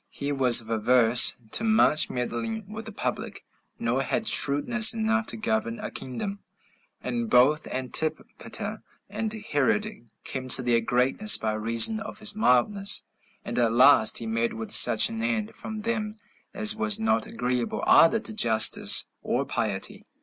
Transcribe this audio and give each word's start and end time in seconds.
He 0.09 0.31
was 0.31 0.61
averse 0.61 1.37
to 1.51 1.63
much 1.63 2.09
meddling 2.09 2.65
with 2.67 2.85
the 2.87 2.91
public, 2.91 3.45
nor 3.77 4.01
had 4.01 4.25
shrewdness 4.25 4.95
enough 4.95 5.27
to 5.27 5.37
govern 5.37 5.79
a 5.79 5.91
kingdom. 5.91 6.39
And 7.03 7.29
both 7.29 7.67
Antipater 7.67 8.81
and 9.11 9.31
Herod 9.31 10.07
came 10.23 10.47
to 10.47 10.63
their 10.63 10.81
greatness 10.81 11.37
by 11.37 11.53
reason 11.53 11.99
of 11.99 12.17
his 12.17 12.35
mildness; 12.35 13.03
and 13.45 13.59
at 13.59 13.73
last 13.73 14.17
he 14.17 14.25
met 14.25 14.55
with 14.55 14.71
such 14.71 15.07
an 15.09 15.21
end 15.21 15.53
from 15.53 15.81
them 15.81 16.17
as 16.51 16.75
was 16.75 16.99
not 16.99 17.27
agreeable 17.27 17.83
either 17.85 18.19
to 18.21 18.33
justice 18.33 19.05
or 19.21 19.45
piety. 19.45 20.03